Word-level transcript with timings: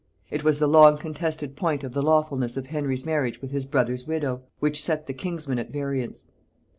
It 0.31 0.43
was 0.43 0.57
the 0.57 0.65
long 0.65 0.97
contested 0.97 1.55
point 1.55 1.83
of 1.83 1.93
the 1.93 2.01
lawfulness 2.01 2.57
of 2.57 2.65
Henry's 2.65 3.05
marriage 3.05 3.39
with 3.39 3.51
his 3.51 3.67
brother's 3.67 4.07
widow, 4.07 4.41
which 4.57 4.81
set 4.81 5.05
the 5.05 5.13
kinsmen 5.13 5.59
at 5.59 5.69
variance. 5.69 6.25